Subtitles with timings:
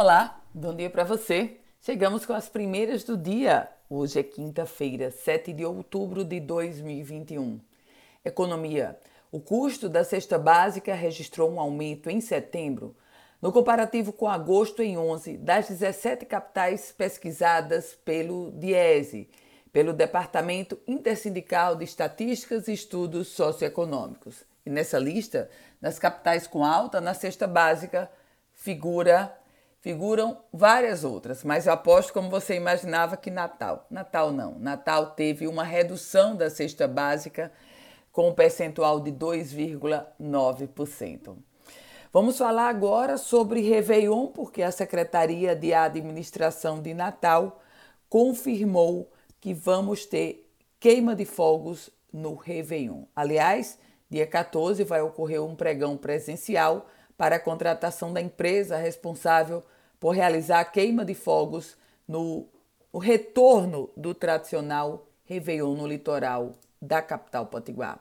[0.00, 1.56] Olá, bom dia para você.
[1.80, 3.68] Chegamos com as primeiras do dia.
[3.90, 7.60] Hoje é quinta-feira, 7 de outubro de 2021.
[8.24, 8.96] Economia.
[9.32, 12.94] O custo da cesta básica registrou um aumento em setembro,
[13.42, 19.28] no comparativo com agosto em 11 das 17 capitais pesquisadas pelo DIESE,
[19.72, 24.44] pelo Departamento Intersindical de Estatísticas e Estudos Socioeconômicos.
[24.64, 28.08] E nessa lista, nas capitais com alta na cesta básica,
[28.54, 29.36] figura
[29.80, 33.86] figuram várias outras, mas eu aposto como você imaginava que Natal.
[33.90, 34.58] Natal não.
[34.58, 37.52] Natal teve uma redução da cesta básica
[38.12, 41.36] com um percentual de 2,9%.
[42.12, 47.60] Vamos falar agora sobre Réveillon, porque a Secretaria de Administração de Natal
[48.08, 53.04] confirmou que vamos ter queima de fogos no Réveillon.
[53.14, 53.78] Aliás,
[54.10, 56.86] dia 14 vai ocorrer um pregão presencial
[57.18, 59.62] para a contratação da empresa responsável
[60.00, 61.76] por realizar a queima de fogos
[62.06, 62.46] no
[62.90, 68.00] o retorno do tradicional Réveillon no litoral da capital potiguar.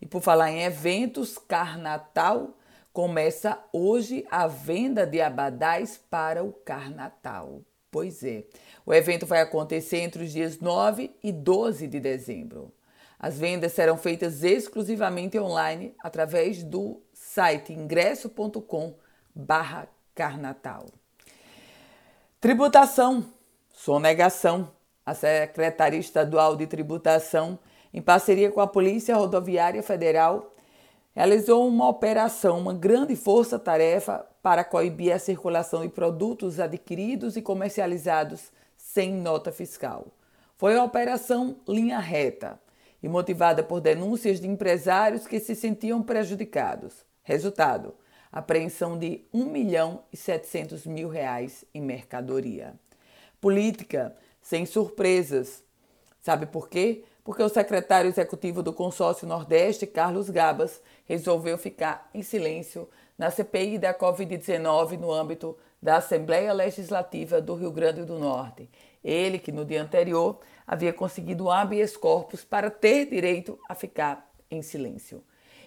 [0.00, 2.56] E por falar em eventos, Carnatal
[2.92, 7.60] começa hoje a venda de abadás para o Carnatal.
[7.90, 8.44] Pois é,
[8.86, 12.72] o evento vai acontecer entre os dias 9 e 12 de dezembro.
[13.18, 18.94] As vendas serão feitas exclusivamente online através do site ingresso.com
[19.34, 20.86] barra carnatal.
[22.40, 23.24] Tributação,
[23.70, 24.70] sonegação.
[25.04, 27.58] A Secretaria Estadual de Tributação,
[27.94, 30.52] em parceria com a Polícia Rodoviária Federal,
[31.14, 38.50] realizou uma operação, uma grande força-tarefa para coibir a circulação de produtos adquiridos e comercializados
[38.76, 40.08] sem nota fiscal.
[40.56, 42.60] Foi a Operação Linha Reta
[43.06, 47.06] e motivada por denúncias de empresários que se sentiam prejudicados.
[47.22, 47.94] Resultado:
[48.32, 52.74] apreensão de 1 milhão e 700 mil reais em mercadoria.
[53.40, 55.62] Política sem surpresas.
[56.20, 57.04] Sabe por quê?
[57.26, 63.78] Porque o secretário executivo do Consórcio Nordeste, Carlos Gabas, resolveu ficar em silêncio na CPI
[63.78, 68.70] da Covid-19 no âmbito da Assembleia Legislativa do Rio Grande do Norte.
[69.02, 74.30] Ele, que no dia anterior havia conseguido um habeas corpus para ter direito a ficar
[74.48, 75.20] em silêncio.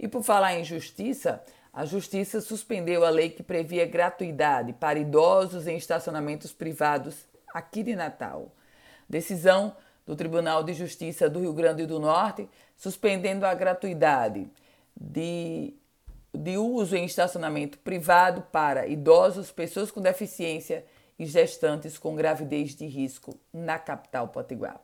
[0.00, 5.66] E por falar em justiça, a Justiça suspendeu a lei que previa gratuidade para idosos
[5.66, 8.50] em estacionamentos privados aqui de Natal.
[9.06, 9.76] Decisão
[10.06, 14.50] do Tribunal de Justiça do Rio Grande do Norte suspendendo a gratuidade
[14.96, 15.74] de,
[16.34, 20.84] de uso em estacionamento privado para idosos, pessoas com deficiência
[21.18, 24.80] e gestantes com gravidez de risco na capital potiguar.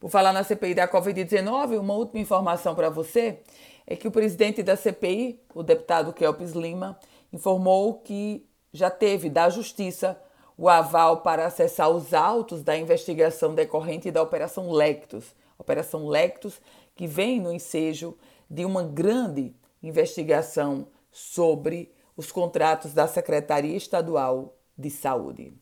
[0.00, 3.40] Por falar na CPI da Covid-19, uma última informação para você
[3.86, 6.98] é que o presidente da CPI, o deputado Kelpis Lima,
[7.32, 10.20] informou que já teve da Justiça
[10.60, 15.34] o aval para acessar os autos da investigação decorrente da Operação Lectus.
[15.58, 16.60] Operação Lectus,
[16.94, 18.14] que vem no ensejo
[18.48, 25.54] de uma grande investigação sobre os contratos da Secretaria Estadual de Saúde.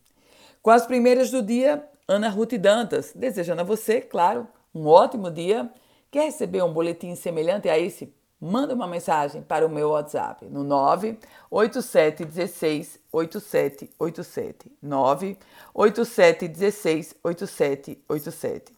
[0.61, 5.73] Com as primeiras do dia, Ana Ruth Dantas, desejando a você, claro, um ótimo dia.
[6.11, 8.13] Quer receber um boletim semelhante a esse?
[8.41, 14.71] Manda uma mensagem para o meu WhatsApp no 98716 8787.
[14.81, 18.73] 98716 8787.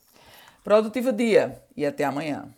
[0.65, 2.49] Produtivo dia e até amanhã.